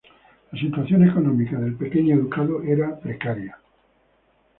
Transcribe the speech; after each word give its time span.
La 0.51 0.59
situación 0.59 1.07
económica 1.07 1.59
del 1.59 1.75
pequeño 1.75 2.17
ducado 2.17 2.63
era 2.63 2.99
precaria. 2.99 3.59